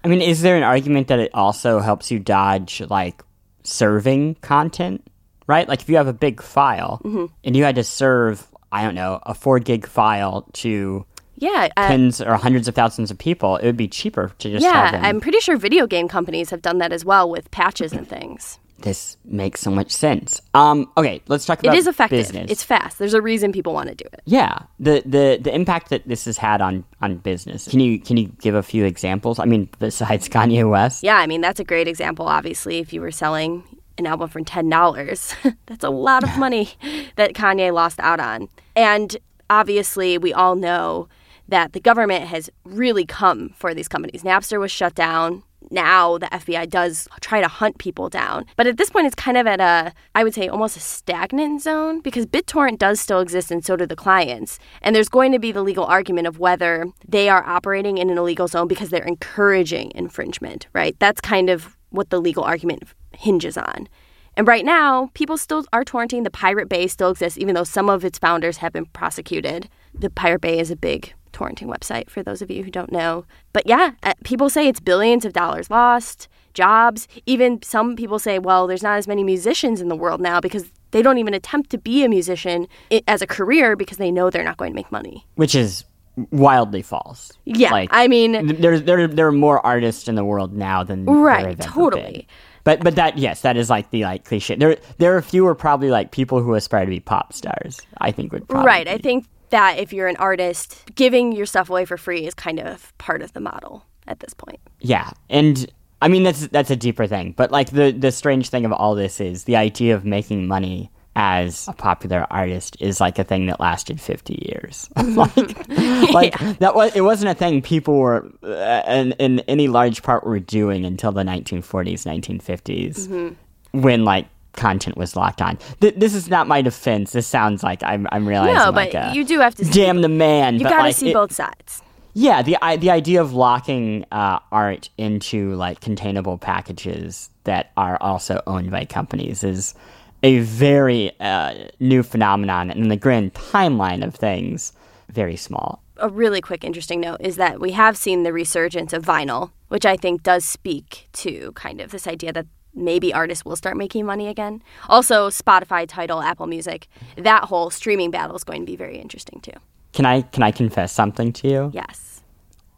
I 0.02 0.08
mean, 0.08 0.20
is 0.20 0.42
there 0.42 0.56
an 0.56 0.62
argument 0.62 1.08
that 1.08 1.18
it 1.18 1.30
also 1.34 1.80
helps 1.80 2.10
you 2.10 2.18
dodge 2.18 2.80
like 2.88 3.22
serving 3.62 4.36
content, 4.36 5.06
right? 5.46 5.68
Like 5.68 5.80
if 5.80 5.88
you 5.88 5.96
have 5.96 6.08
a 6.08 6.12
big 6.12 6.42
file 6.42 7.00
Mm-hmm. 7.04 7.26
and 7.44 7.56
you 7.56 7.64
had 7.64 7.74
to 7.76 7.84
serve, 7.84 8.46
I 8.72 8.82
don't 8.82 8.94
know, 8.94 9.20
a 9.24 9.34
four 9.34 9.58
gig 9.58 9.86
file 9.86 10.46
to 10.54 11.04
Yeah, 11.36 11.68
uh, 11.76 11.88
tens 11.88 12.20
or 12.20 12.34
hundreds 12.36 12.68
of 12.68 12.74
thousands 12.74 13.10
of 13.10 13.18
people, 13.18 13.56
it 13.56 13.66
would 13.66 13.76
be 13.76 13.88
cheaper 13.88 14.32
to 14.38 14.50
just 14.50 14.62
yeah. 14.62 15.00
I'm 15.02 15.20
pretty 15.20 15.40
sure 15.40 15.56
video 15.56 15.86
game 15.86 16.08
companies 16.08 16.50
have 16.50 16.60
done 16.62 16.78
that 16.78 16.92
as 16.92 17.04
well 17.04 17.28
with 17.30 17.50
patches 17.50 17.92
and 17.92 18.06
things. 18.08 18.58
This 18.80 19.16
makes 19.24 19.60
so 19.60 19.70
much 19.70 19.90
sense. 19.90 20.42
Um, 20.52 20.90
okay, 20.96 21.22
let's 21.28 21.46
talk 21.46 21.60
It 21.60 21.68
about 21.68 21.76
is 21.76 21.86
effective. 21.86 22.18
business. 22.18 22.50
It's 22.50 22.62
fast. 22.62 22.98
There's 22.98 23.14
a 23.14 23.22
reason 23.22 23.52
people 23.52 23.72
want 23.72 23.88
to 23.88 23.94
do 23.94 24.04
it. 24.12 24.20
yeah, 24.26 24.58
the, 24.78 25.02
the 25.06 25.38
the 25.40 25.54
impact 25.54 25.88
that 25.90 26.06
this 26.06 26.24
has 26.26 26.36
had 26.38 26.60
on 26.60 26.84
on 27.00 27.16
business. 27.18 27.68
Can 27.68 27.80
you 27.80 27.98
can 27.98 28.16
you 28.16 28.26
give 28.40 28.54
a 28.54 28.62
few 28.62 28.84
examples? 28.84 29.38
I 29.38 29.44
mean, 29.46 29.68
besides 29.78 30.28
Kanye 30.34 30.68
West. 30.68 31.02
Yeah, 31.02 31.16
I 31.16 31.26
mean, 31.26 31.40
that's 31.40 31.60
a 31.60 31.64
great 31.64 31.88
example, 31.88 32.26
obviously, 32.26 32.78
if 32.78 32.92
you 32.92 33.00
were 33.00 33.10
selling 33.12 33.62
an 33.96 34.06
album 34.06 34.28
for 34.28 34.40
$10. 34.40 35.56
that's 35.66 35.84
a 35.84 35.88
lot 35.90 36.24
of 36.24 36.36
money 36.36 36.68
that 37.16 37.32
Kanye 37.32 37.72
lost 37.72 38.00
out 38.00 38.18
on. 38.18 38.48
And 38.74 39.16
obviously, 39.48 40.18
we 40.18 40.32
all 40.32 40.56
know 40.56 41.08
that 41.48 41.74
the 41.74 41.80
government 41.80 42.24
has 42.26 42.50
really 42.64 43.04
come 43.06 43.50
for 43.56 43.72
these 43.72 43.86
companies. 43.86 44.22
Napster 44.24 44.58
was 44.58 44.72
shut 44.72 44.94
down. 44.96 45.42
Now 45.70 46.18
the 46.18 46.26
FBI 46.26 46.68
does 46.68 47.08
try 47.20 47.40
to 47.40 47.48
hunt 47.48 47.78
people 47.78 48.08
down. 48.08 48.46
But 48.56 48.66
at 48.66 48.76
this 48.76 48.90
point, 48.90 49.06
it's 49.06 49.14
kind 49.14 49.36
of 49.36 49.46
at 49.46 49.60
a, 49.60 49.92
I 50.14 50.24
would 50.24 50.34
say, 50.34 50.48
almost 50.48 50.76
a 50.76 50.80
stagnant 50.80 51.62
zone 51.62 52.00
because 52.00 52.26
BitTorrent 52.26 52.78
does 52.78 53.00
still 53.00 53.20
exist 53.20 53.50
and 53.50 53.64
so 53.64 53.76
do 53.76 53.86
the 53.86 53.96
clients. 53.96 54.58
And 54.82 54.94
there's 54.94 55.08
going 55.08 55.32
to 55.32 55.38
be 55.38 55.52
the 55.52 55.62
legal 55.62 55.84
argument 55.84 56.26
of 56.26 56.38
whether 56.38 56.86
they 57.06 57.28
are 57.28 57.44
operating 57.44 57.98
in 57.98 58.10
an 58.10 58.18
illegal 58.18 58.48
zone 58.48 58.68
because 58.68 58.90
they're 58.90 59.02
encouraging 59.04 59.92
infringement, 59.94 60.66
right? 60.72 60.96
That's 60.98 61.20
kind 61.20 61.50
of 61.50 61.76
what 61.90 62.10
the 62.10 62.20
legal 62.20 62.44
argument 62.44 62.82
hinges 63.12 63.56
on. 63.56 63.88
And 64.36 64.48
right 64.48 64.64
now, 64.64 65.10
people 65.14 65.36
still 65.36 65.64
are 65.72 65.84
torrenting. 65.84 66.24
The 66.24 66.30
Pirate 66.30 66.68
Bay 66.68 66.88
still 66.88 67.10
exists, 67.10 67.38
even 67.38 67.54
though 67.54 67.64
some 67.64 67.88
of 67.88 68.04
its 68.04 68.18
founders 68.18 68.56
have 68.58 68.72
been 68.72 68.86
prosecuted. 68.86 69.68
The 69.94 70.10
Pirate 70.10 70.40
Bay 70.40 70.58
is 70.58 70.72
a 70.72 70.76
big 70.76 71.14
torrenting 71.34 71.66
website 71.66 72.08
for 72.08 72.22
those 72.22 72.40
of 72.40 72.50
you 72.50 72.62
who 72.64 72.70
don't 72.70 72.92
know. 72.92 73.24
But 73.52 73.66
yeah, 73.66 73.92
uh, 74.02 74.14
people 74.24 74.48
say 74.48 74.66
it's 74.68 74.80
billions 74.80 75.24
of 75.24 75.32
dollars 75.32 75.68
lost, 75.70 76.28
jobs. 76.54 77.08
Even 77.26 77.60
some 77.62 77.96
people 77.96 78.18
say, 78.18 78.38
well, 78.38 78.66
there's 78.66 78.82
not 78.82 78.96
as 78.96 79.06
many 79.08 79.24
musicians 79.24 79.80
in 79.80 79.88
the 79.88 79.96
world 79.96 80.20
now 80.20 80.40
because 80.40 80.70
they 80.92 81.02
don't 81.02 81.18
even 81.18 81.34
attempt 81.34 81.70
to 81.70 81.78
be 81.78 82.04
a 82.04 82.08
musician 82.08 82.68
as 83.08 83.20
a 83.20 83.26
career 83.26 83.74
because 83.76 83.98
they 83.98 84.10
know 84.10 84.30
they're 84.30 84.44
not 84.44 84.56
going 84.56 84.70
to 84.70 84.76
make 84.76 84.90
money. 84.92 85.26
which 85.34 85.54
is 85.54 85.84
wildly 86.30 86.80
false. 86.82 87.32
Yeah, 87.44 87.72
like 87.72 87.88
I 87.92 88.06
mean, 88.06 88.32
th- 88.58 88.84
there 88.84 89.08
there 89.08 89.26
are 89.26 89.32
more 89.32 89.64
artists 89.66 90.06
in 90.06 90.14
the 90.14 90.24
world 90.24 90.52
now 90.54 90.84
than 90.84 91.04
there 91.06 91.14
Right, 91.14 91.60
totally. 91.60 92.12
been. 92.12 92.26
But 92.62 92.84
but 92.84 92.94
that 92.94 93.18
yes, 93.18 93.40
that 93.42 93.56
is 93.56 93.68
like 93.68 93.90
the 93.90 94.04
like 94.04 94.24
cliche. 94.24 94.54
There 94.54 94.76
there 94.98 95.16
are 95.16 95.22
fewer 95.22 95.56
probably 95.56 95.90
like 95.90 96.12
people 96.12 96.40
who 96.40 96.54
aspire 96.54 96.84
to 96.84 96.90
be 96.90 97.00
pop 97.00 97.32
stars. 97.32 97.80
I 97.98 98.12
think 98.12 98.32
would 98.32 98.48
probably 98.48 98.66
right. 98.66 98.86
I 98.86 98.96
think 98.98 99.26
that 99.50 99.78
if 99.78 99.92
you're 99.92 100.08
an 100.08 100.16
artist, 100.16 100.82
giving 100.94 101.32
your 101.32 101.46
stuff 101.46 101.70
away 101.70 101.84
for 101.84 101.96
free 101.96 102.26
is 102.26 102.34
kind 102.34 102.60
of 102.60 102.96
part 102.98 103.22
of 103.22 103.32
the 103.32 103.40
model 103.40 103.84
at 104.06 104.20
this 104.20 104.34
point. 104.34 104.60
Yeah, 104.80 105.10
and 105.28 105.70
I 106.02 106.08
mean 106.08 106.22
that's 106.22 106.48
that's 106.48 106.70
a 106.70 106.76
deeper 106.76 107.06
thing. 107.06 107.32
But 107.36 107.50
like 107.50 107.70
the 107.70 107.92
the 107.92 108.12
strange 108.12 108.50
thing 108.50 108.64
of 108.64 108.72
all 108.72 108.94
this 108.94 109.20
is 109.20 109.44
the 109.44 109.56
idea 109.56 109.94
of 109.94 110.04
making 110.04 110.46
money 110.46 110.90
as 111.16 111.68
a 111.68 111.72
popular 111.72 112.26
artist 112.30 112.76
is 112.80 113.00
like 113.00 113.20
a 113.20 113.24
thing 113.24 113.46
that 113.46 113.60
lasted 113.60 114.00
50 114.00 114.50
years. 114.50 114.90
like 114.96 115.68
like 116.12 116.58
that 116.58 116.72
was 116.74 116.94
it 116.96 117.02
wasn't 117.02 117.30
a 117.30 117.34
thing 117.34 117.62
people 117.62 117.98
were 117.98 118.28
uh, 118.42 118.82
in 118.88 119.12
in 119.12 119.40
any 119.40 119.68
large 119.68 120.02
part 120.02 120.24
were 120.24 120.40
doing 120.40 120.84
until 120.84 121.12
the 121.12 121.22
1940s, 121.22 122.04
1950s 122.04 123.36
when 123.74 124.04
like 124.04 124.26
content 124.56 124.96
was 124.96 125.16
locked 125.16 125.40
on. 125.42 125.58
Th- 125.80 125.94
this 125.96 126.14
is 126.14 126.28
not 126.28 126.46
my 126.48 126.62
defense. 126.62 127.12
This 127.12 127.26
sounds 127.26 127.62
like 127.62 127.82
I'm 127.82 128.06
I'm 128.12 128.26
realizing 128.26 128.54
No, 128.54 128.70
like 128.70 128.92
but 128.92 129.12
a, 129.12 129.14
you 129.14 129.24
do 129.24 129.40
have 129.40 129.54
to 129.56 129.64
see, 129.64 129.72
damn 129.72 130.00
the 130.02 130.08
man. 130.08 130.54
you 130.58 130.64
got 130.64 130.70
to 130.76 130.82
like, 130.82 130.96
see 130.96 131.10
it- 131.10 131.14
both 131.14 131.32
sides. 131.32 131.82
yeah, 132.14 132.42
the 132.42 132.56
i- 132.62 132.76
the 132.76 132.90
idea 132.90 133.20
of 133.20 133.32
locking 133.32 134.04
uh, 134.12 134.38
art 134.52 134.88
into 134.98 135.54
like 135.56 135.80
containable 135.80 136.38
packages 136.38 137.30
that 137.44 137.72
are 137.76 137.98
also 138.00 138.40
owned 138.46 138.70
by 138.70 138.84
companies 138.84 139.44
is 139.44 139.74
a 140.22 140.38
very 140.38 141.12
uh, 141.20 141.52
new 141.80 142.02
phenomenon, 142.02 142.70
and 142.70 142.80
in 142.80 142.88
the 142.88 142.96
grand 142.96 143.34
timeline 143.34 144.02
of 144.02 144.14
things, 144.14 144.72
very 145.10 145.36
small. 145.36 145.82
a 145.98 146.08
really 146.08 146.40
quick 146.40 146.64
interesting 146.64 147.00
note 147.00 147.18
is 147.20 147.36
that 147.36 147.60
we 147.60 147.72
have 147.72 147.96
seen 147.96 148.22
the 148.22 148.32
resurgence 148.32 148.92
of 148.92 149.04
vinyl, 149.04 149.50
which 149.68 149.84
I 149.84 149.96
think 149.96 150.22
does 150.22 150.44
speak 150.44 151.08
to 151.24 151.52
kind 151.52 151.80
of 151.80 151.90
this 151.90 152.06
idea 152.06 152.32
that 152.32 152.46
maybe 152.74 153.12
artists 153.12 153.44
will 153.44 153.56
start 153.56 153.76
making 153.76 154.06
money 154.06 154.28
again. 154.28 154.62
Also, 154.88 155.28
Spotify, 155.28 155.86
Tidal, 155.88 156.22
Apple 156.22 156.46
Music, 156.46 156.88
that 157.16 157.44
whole 157.44 157.70
streaming 157.70 158.10
battle 158.10 158.36
is 158.36 158.44
going 158.44 158.60
to 158.62 158.66
be 158.66 158.76
very 158.76 158.98
interesting 158.98 159.40
too. 159.40 159.52
Can 159.92 160.06
I 160.06 160.22
can 160.22 160.42
I 160.42 160.50
confess 160.50 160.92
something 160.92 161.32
to 161.34 161.48
you? 161.48 161.70
Yes. 161.72 162.22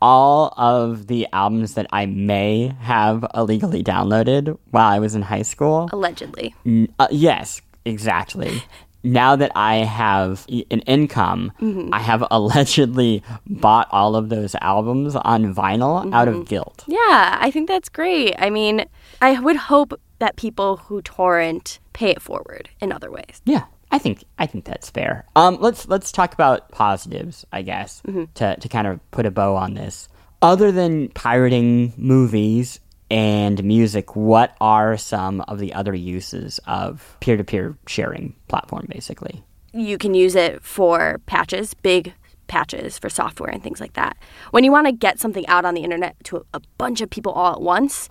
All 0.03 0.53
of 0.59 1.07
the 1.07 1.27
albums 1.33 1.75
that 1.75 1.87
I 1.91 2.05
may 2.05 2.75
have 2.81 3.25
illegally 3.35 3.83
downloaded 3.83 4.59
while 4.71 4.89
I 4.89 4.99
was 4.99 5.15
in 5.15 5.23
high 5.23 5.43
school 5.43 5.89
Allegedly. 5.91 6.55
N- 6.67 6.93
uh, 6.99 7.09
yes, 7.11 7.63
exactly. 7.85 8.63
now 9.07 9.37
that 9.37 9.53
I 9.55 9.77
have 9.77 10.45
an 10.49 10.81
income, 10.81 11.53
mm-hmm. 11.61 11.95
I 11.95 12.01
have 12.01 12.25
allegedly 12.31 13.23
bought 13.47 13.89
all 13.91 14.17
of 14.17 14.29
those 14.29 14.55
albums 14.61 15.17
on 15.17 15.55
vinyl 15.55 16.13
out 16.13 16.29
of 16.29 16.35
mm-hmm. 16.35 16.45
guilt. 16.45 16.85
Yeah, 16.87 17.39
I 17.41 17.51
think 17.51 17.69
that's 17.69 17.89
great. 17.89 18.35
I 18.39 18.51
mean, 18.51 18.85
I 19.23 19.39
would 19.39 19.57
hope 19.57 19.99
that 20.19 20.37
people 20.37 20.79
who 20.79 21.03
torrent 21.03 21.79
pay 21.93 22.11
it 22.11 22.21
forward 22.21 22.69
in 22.81 22.93
other 22.93 23.11
ways. 23.11 23.43
Yeah, 23.45 23.65
I 23.91 23.99
think 23.99 24.25
I 24.39 24.47
think 24.47 24.65
that's 24.65 24.91
fair. 24.91 25.25
Um, 25.37 25.59
let's 25.61 25.89
let's 25.89 26.13
talk 26.13 26.35
about 26.35 26.71
positives, 26.71 27.47
I 27.53 27.63
guess, 27.63 28.03
mm-hmm. 28.07 28.25
to 28.35 28.57
to 28.57 28.69
kind 28.69 28.87
of 28.87 29.11
put 29.11 29.27
a 29.27 29.31
bow 29.31 29.57
on 29.57 29.75
this. 29.75 30.09
Other 30.43 30.71
than 30.71 31.09
pirating 31.09 31.95
movies 31.97 32.81
and 33.11 33.63
music, 33.63 34.17
what 34.17 34.55
are 34.61 34.97
some 34.97 35.41
of 35.43 35.59
the 35.59 35.73
other 35.73 35.95
uses 35.95 36.61
of 36.67 37.17
peer 37.21 37.37
to 37.37 37.45
peer 37.45 37.77
sharing 37.87 38.35
platform, 38.49 38.87
basically? 38.89 39.45
you 39.77 39.99
can 39.99 40.15
use 40.15 40.35
it 40.35 40.63
for 40.63 41.21
patches, 41.27 41.75
big 41.75 42.15
patches 42.47 42.99
for 42.99 43.09
software 43.09 43.51
and 43.51 43.63
things 43.63 43.81
like 43.81 43.95
that. 43.95 44.17
When 44.51 44.65
you 44.65 44.73
want 44.73 44.87
to 44.87 44.93
get 44.93 45.19
something 45.19 45.47
out 45.47 45.65
on 45.65 45.75
the 45.75 45.83
internet 45.83 46.17
to 46.25 46.47
a 46.55 46.61
bunch 46.79 47.01
of 47.01 47.11
people 47.11 47.33
all 47.33 47.55
at 47.55 47.61
once, 47.61 48.09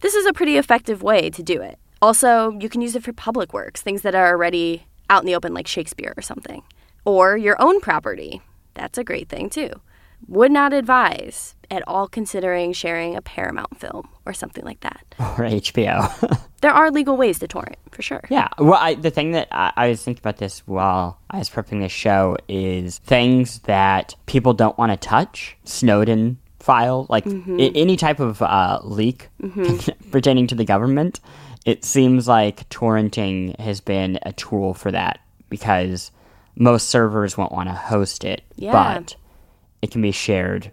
this 0.00 0.14
is 0.14 0.26
a 0.26 0.32
pretty 0.32 0.56
effective 0.56 1.02
way 1.02 1.30
to 1.30 1.42
do 1.42 1.60
it. 1.60 1.78
Also, 2.00 2.50
you 2.60 2.68
can 2.68 2.80
use 2.80 2.94
it 2.94 3.02
for 3.02 3.12
public 3.12 3.52
works, 3.52 3.82
things 3.82 4.02
that 4.02 4.14
are 4.14 4.28
already 4.28 4.86
out 5.10 5.22
in 5.22 5.26
the 5.26 5.34
open, 5.34 5.54
like 5.54 5.66
Shakespeare 5.66 6.14
or 6.16 6.22
something, 6.22 6.62
or 7.04 7.36
your 7.36 7.60
own 7.60 7.80
property. 7.80 8.40
That's 8.74 8.98
a 8.98 9.04
great 9.04 9.28
thing 9.28 9.50
too. 9.50 9.70
Would 10.28 10.50
not 10.52 10.72
advise 10.72 11.54
at 11.70 11.82
all 11.86 12.08
considering 12.08 12.72
sharing 12.72 13.16
a 13.16 13.22
Paramount 13.22 13.78
film 13.78 14.08
or 14.24 14.32
something 14.32 14.64
like 14.64 14.80
that. 14.80 15.04
Or 15.20 15.44
HBO? 15.44 16.40
There 16.62 16.72
are 16.72 16.90
legal 16.90 17.16
ways 17.18 17.38
to 17.40 17.46
torrent, 17.46 17.76
for 17.92 18.00
sure. 18.02 18.22
Yeah. 18.30 18.48
Well, 18.58 18.78
I, 18.80 18.94
the 18.94 19.10
thing 19.10 19.32
that 19.32 19.46
I, 19.52 19.72
I 19.76 19.88
was 19.90 20.02
thinking 20.02 20.20
about 20.22 20.38
this 20.38 20.66
while 20.66 21.20
I 21.30 21.38
was 21.38 21.50
prepping 21.50 21.80
this 21.80 21.92
show 21.92 22.38
is 22.48 22.98
things 23.00 23.60
that 23.60 24.14
people 24.24 24.52
don't 24.54 24.76
want 24.78 24.90
to 24.90 24.96
touch. 24.96 25.56
Snowden 25.64 26.38
file, 26.58 27.06
like 27.08 27.24
I- 27.26 27.70
any 27.74 27.96
type 27.96 28.18
of 28.20 28.40
uh, 28.42 28.80
leak 28.82 29.28
pertaining 30.10 30.46
to 30.48 30.54
the 30.54 30.64
government. 30.64 31.20
It 31.66 31.84
seems 31.84 32.26
like 32.26 32.68
torrenting 32.70 33.56
has 33.60 33.80
been 33.80 34.18
a 34.22 34.32
tool 34.32 34.72
for 34.74 34.90
that 34.90 35.20
because 35.50 36.10
most 36.56 36.88
servers 36.88 37.36
won't 37.36 37.52
want 37.52 37.68
to 37.68 37.74
host 37.74 38.24
it, 38.24 38.42
Yeah. 38.56 38.72
but 38.72 39.14
it 39.86 39.92
can 39.92 40.02
be 40.02 40.10
shared 40.10 40.72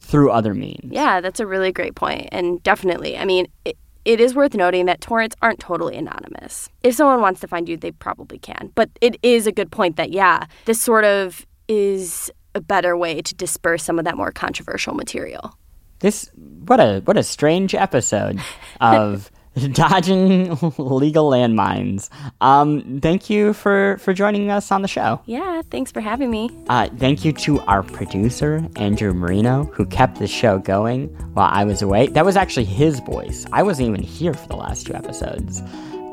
through 0.00 0.30
other 0.30 0.54
means. 0.54 0.92
Yeah, 0.92 1.20
that's 1.20 1.40
a 1.40 1.46
really 1.46 1.72
great 1.72 1.96
point. 1.96 2.28
And 2.30 2.62
definitely, 2.62 3.18
I 3.18 3.24
mean, 3.24 3.48
it, 3.64 3.76
it 4.04 4.20
is 4.20 4.36
worth 4.36 4.54
noting 4.54 4.86
that 4.86 5.00
torrents 5.00 5.34
aren't 5.42 5.58
totally 5.58 5.96
anonymous. 5.96 6.68
If 6.84 6.94
someone 6.94 7.20
wants 7.20 7.40
to 7.40 7.48
find 7.48 7.68
you, 7.68 7.76
they 7.76 7.90
probably 7.90 8.38
can. 8.38 8.70
But 8.76 8.88
it 9.00 9.16
is 9.24 9.48
a 9.48 9.52
good 9.52 9.72
point 9.72 9.96
that, 9.96 10.12
yeah, 10.12 10.46
this 10.64 10.80
sort 10.80 11.04
of 11.04 11.44
is 11.66 12.30
a 12.54 12.60
better 12.60 12.96
way 12.96 13.20
to 13.20 13.34
disperse 13.34 13.82
some 13.82 13.98
of 13.98 14.04
that 14.04 14.16
more 14.16 14.30
controversial 14.30 14.94
material. 14.94 15.58
This 15.98 16.30
what 16.36 16.78
a 16.78 17.00
what 17.04 17.16
a 17.16 17.22
strange 17.24 17.74
episode 17.74 18.38
of 18.80 19.30
dodging 19.72 20.50
legal 20.78 21.30
landmines. 21.30 22.10
Um, 22.40 23.00
thank 23.00 23.30
you 23.30 23.52
for 23.52 23.96
for 23.98 24.12
joining 24.12 24.50
us 24.50 24.70
on 24.70 24.82
the 24.82 24.88
show. 24.88 25.20
Yeah, 25.26 25.62
thanks 25.70 25.90
for 25.90 26.00
having 26.00 26.30
me. 26.30 26.50
Uh, 26.68 26.88
thank 26.98 27.24
you 27.24 27.32
to 27.32 27.60
our 27.60 27.82
producer 27.82 28.66
Andrew 28.76 29.12
Marino 29.14 29.64
who 29.64 29.86
kept 29.86 30.18
the 30.18 30.26
show 30.26 30.58
going 30.58 31.08
while 31.34 31.50
I 31.50 31.64
was 31.64 31.82
away. 31.82 32.08
That 32.08 32.24
was 32.24 32.36
actually 32.36 32.66
his 32.66 33.00
voice. 33.00 33.46
I 33.52 33.62
wasn't 33.62 33.88
even 33.88 34.02
here 34.02 34.34
for 34.34 34.48
the 34.48 34.56
last 34.56 34.86
two 34.86 34.94
episodes. 34.94 35.62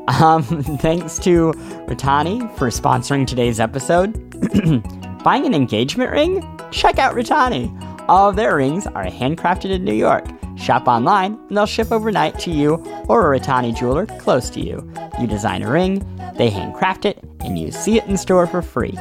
Um, 0.08 0.42
thanks 0.78 1.18
to 1.20 1.52
Ritani 1.86 2.56
for 2.56 2.68
sponsoring 2.68 3.26
today's 3.26 3.60
episode. 3.60 4.12
Buying 5.24 5.46
an 5.46 5.54
engagement 5.54 6.10
ring? 6.10 6.42
Check 6.70 6.98
out 6.98 7.14
Ritani. 7.14 7.93
All 8.06 8.28
of 8.28 8.36
their 8.36 8.56
rings 8.56 8.86
are 8.86 9.04
handcrafted 9.06 9.70
in 9.70 9.84
New 9.84 9.94
York. 9.94 10.26
Shop 10.56 10.86
online 10.86 11.38
and 11.48 11.56
they'll 11.56 11.64
ship 11.66 11.90
overnight 11.90 12.38
to 12.40 12.50
you 12.50 12.74
or 13.08 13.32
a 13.34 13.40
Ritani 13.40 13.74
jeweler 13.76 14.06
close 14.06 14.50
to 14.50 14.60
you. 14.60 14.86
You 15.18 15.26
design 15.26 15.62
a 15.62 15.70
ring, 15.70 16.04
they 16.36 16.50
handcraft 16.50 17.06
it, 17.06 17.18
and 17.40 17.58
you 17.58 17.72
see 17.72 17.96
it 17.96 18.04
in 18.04 18.16
store 18.16 18.46
for 18.46 18.60
free. 18.62 18.96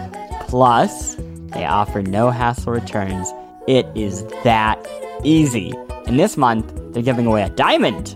Plus, 0.48 1.16
they 1.48 1.66
offer 1.66 2.02
no 2.02 2.30
hassle 2.30 2.72
returns. 2.74 3.32
It 3.68 3.86
is 3.94 4.24
that 4.44 4.80
easy. 5.24 5.74
And 6.08 6.20
this 6.20 6.38
month, 6.38 6.74
they're 6.94 7.04
giving 7.04 7.26
away 7.26 7.44
a 7.44 7.50
diamond. 7.50 8.16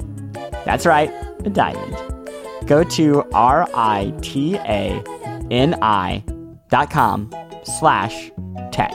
That's 0.65 0.85
right, 0.85 1.11
a 1.45 1.49
diamond. 1.49 1.95
go 2.67 2.83
to 2.83 3.23
R-I-T-A-N-I 3.33 3.73
dot 6.69 6.89
com 6.91 7.31
slash 7.63 8.31
tech. 8.71 8.93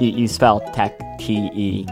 You, 0.00 0.10
you 0.10 0.28
spell 0.28 0.60
tech, 0.72 0.98
T-E-C-H. 1.18 1.90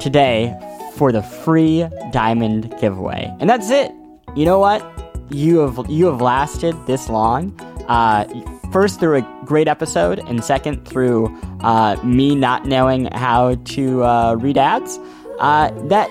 Today 0.00 0.54
for 0.96 1.12
the 1.12 1.22
free 1.22 1.86
diamond 2.12 2.74
giveaway. 2.80 3.32
And 3.38 3.48
that's 3.48 3.70
it. 3.70 3.92
You 4.34 4.44
know 4.44 4.58
what? 4.58 4.84
You 5.30 5.58
have 5.58 5.88
you 5.90 6.06
have 6.06 6.20
lasted 6.20 6.74
this 6.86 7.08
long. 7.08 7.58
Uh, 7.88 8.24
first 8.72 9.00
through 9.00 9.18
a 9.18 9.44
great 9.44 9.68
episode, 9.68 10.18
and 10.18 10.42
second 10.44 10.86
through 10.86 11.28
uh, 11.60 11.96
me 12.02 12.34
not 12.34 12.66
knowing 12.66 13.06
how 13.12 13.54
to 13.54 14.04
uh, 14.04 14.34
read 14.34 14.58
ads. 14.58 14.98
Uh, 15.38 15.70
that 15.88 16.10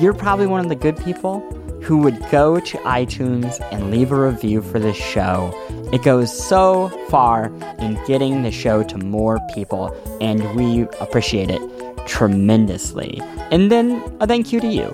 you're 0.00 0.14
probably 0.14 0.46
one 0.46 0.60
of 0.60 0.68
the 0.68 0.74
good 0.74 0.96
people 1.04 1.40
who 1.82 1.98
would 1.98 2.18
go 2.30 2.58
to 2.58 2.76
iTunes 2.78 3.64
and 3.72 3.90
leave 3.90 4.10
a 4.10 4.20
review 4.20 4.60
for 4.60 4.78
this 4.80 4.96
show. 4.96 5.52
It 5.92 6.02
goes 6.02 6.36
so 6.36 6.88
far 7.08 7.46
in 7.78 7.98
getting 8.06 8.42
the 8.42 8.50
show 8.50 8.82
to 8.82 8.98
more 8.98 9.38
people, 9.54 9.94
and 10.20 10.54
we 10.54 10.82
appreciate 11.00 11.50
it 11.50 11.60
tremendously. 12.06 13.20
And 13.50 13.70
then 13.70 14.02
a 14.20 14.26
thank 14.26 14.52
you 14.52 14.60
to 14.60 14.66
you. 14.66 14.90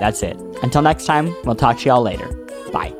That's 0.00 0.22
it. 0.22 0.36
Until 0.62 0.82
next 0.82 1.06
time, 1.06 1.34
we'll 1.44 1.54
talk 1.54 1.78
to 1.78 1.84
y'all 1.86 2.02
later. 2.02 2.28
Bye. 2.72 2.92